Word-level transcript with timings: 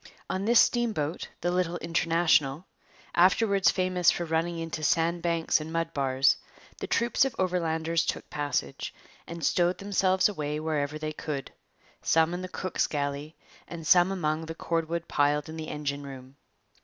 On 0.31 0.45
this 0.45 0.59
steamboat, 0.59 1.27
the 1.41 1.51
little 1.51 1.77
International, 1.77 2.65
afterwards 3.13 3.69
famous 3.69 4.09
for 4.09 4.25
running 4.25 4.57
into 4.57 4.81
sand 4.81 5.21
banks 5.21 5.61
and 5.61 5.71
mud 5.71 5.93
bars, 5.93 6.37
the 6.79 6.87
troops 6.87 7.23
of 7.23 7.35
Overlanders 7.37 8.03
took 8.03 8.27
passage, 8.27 8.95
and 9.27 9.45
stowed 9.45 9.77
themselves 9.77 10.27
away 10.27 10.59
wherever 10.59 10.97
they 10.97 11.13
could, 11.13 11.51
some 12.01 12.33
in 12.33 12.41
the 12.41 12.49
cook's 12.49 12.87
galley 12.87 13.35
and 13.67 13.85
some 13.85 14.11
among 14.11 14.47
the 14.47 14.55
cordwood 14.55 15.07
piled 15.07 15.47
in 15.47 15.55
the 15.55 15.69
engine 15.69 16.01
room. 16.01 16.35